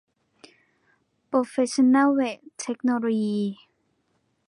[1.27, 3.41] โปรเฟสชั่นแนล เวสต์ เทคโนโลยี